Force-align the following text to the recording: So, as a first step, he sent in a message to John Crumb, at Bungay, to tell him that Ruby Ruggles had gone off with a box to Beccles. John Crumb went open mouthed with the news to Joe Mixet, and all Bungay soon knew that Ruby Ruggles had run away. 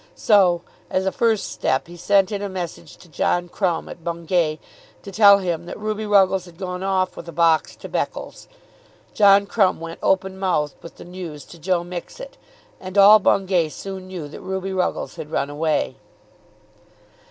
So, 0.15 0.63
as 0.89 1.05
a 1.05 1.11
first 1.11 1.51
step, 1.51 1.85
he 1.85 1.95
sent 1.95 2.31
in 2.31 2.41
a 2.41 2.49
message 2.49 2.97
to 2.97 3.07
John 3.07 3.47
Crumb, 3.47 3.87
at 3.87 4.03
Bungay, 4.03 4.57
to 5.03 5.11
tell 5.11 5.37
him 5.37 5.67
that 5.67 5.77
Ruby 5.77 6.07
Ruggles 6.07 6.45
had 6.45 6.57
gone 6.57 6.81
off 6.81 7.15
with 7.15 7.29
a 7.29 7.31
box 7.31 7.75
to 7.75 7.87
Beccles. 7.87 8.47
John 9.13 9.45
Crumb 9.45 9.79
went 9.79 9.99
open 10.01 10.39
mouthed 10.39 10.81
with 10.81 10.95
the 10.97 11.05
news 11.05 11.45
to 11.45 11.59
Joe 11.59 11.83
Mixet, 11.83 12.35
and 12.79 12.97
all 12.97 13.19
Bungay 13.19 13.69
soon 13.69 14.07
knew 14.07 14.27
that 14.27 14.41
Ruby 14.41 14.73
Ruggles 14.73 15.17
had 15.17 15.29
run 15.29 15.51
away. 15.51 15.97